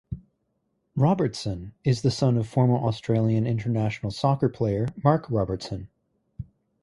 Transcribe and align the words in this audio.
Robertson 0.95 1.73
is 1.83 2.01
the 2.01 2.09
son 2.09 2.35
of 2.35 2.47
former 2.49 2.73
Australian 2.75 3.45
international 3.45 4.11
soccer 4.11 4.49
player 4.49 4.87
Mark 5.03 5.29
Robertson. 5.29 5.89